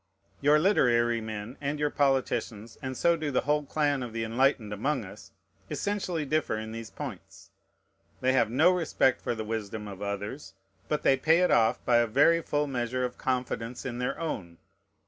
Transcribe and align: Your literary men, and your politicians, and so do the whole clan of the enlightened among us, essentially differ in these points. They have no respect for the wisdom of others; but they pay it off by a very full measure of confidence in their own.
Your 0.41 0.57
literary 0.57 1.21
men, 1.21 1.57
and 1.61 1.77
your 1.77 1.91
politicians, 1.91 2.75
and 2.81 2.97
so 2.97 3.15
do 3.15 3.29
the 3.29 3.41
whole 3.41 3.63
clan 3.63 4.01
of 4.01 4.13
the 4.13 4.23
enlightened 4.23 4.73
among 4.73 5.05
us, 5.05 5.29
essentially 5.69 6.25
differ 6.25 6.57
in 6.57 6.71
these 6.71 6.89
points. 6.89 7.51
They 8.19 8.33
have 8.33 8.49
no 8.49 8.71
respect 8.71 9.21
for 9.21 9.35
the 9.35 9.45
wisdom 9.45 9.87
of 9.87 10.01
others; 10.01 10.55
but 10.87 11.03
they 11.03 11.17
pay 11.17 11.41
it 11.41 11.51
off 11.51 11.85
by 11.85 11.97
a 11.97 12.07
very 12.07 12.41
full 12.41 12.65
measure 12.65 13.05
of 13.05 13.19
confidence 13.19 13.85
in 13.85 13.99
their 13.99 14.19
own. 14.19 14.57